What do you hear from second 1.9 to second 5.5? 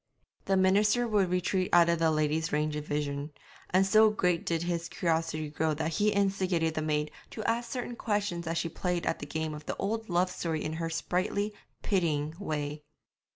the lady's range of vision; and so great did his curiosity